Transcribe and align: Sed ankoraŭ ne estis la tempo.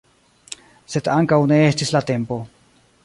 Sed 0.93 1.09
ankoraŭ 1.17 1.47
ne 1.53 1.59
estis 1.67 1.93
la 1.97 2.05
tempo. 2.09 2.39